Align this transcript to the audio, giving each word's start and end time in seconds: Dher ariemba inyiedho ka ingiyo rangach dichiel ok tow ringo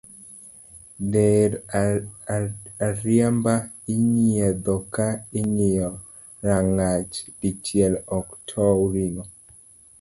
Dher 1.11 1.51
ariemba 2.87 3.53
inyiedho 3.93 4.73
ka 4.93 5.09
ingiyo 5.39 5.89
rangach 6.47 7.13
dichiel 7.41 7.93
ok 8.17 8.27
tow 8.49 8.79
ringo 8.93 9.23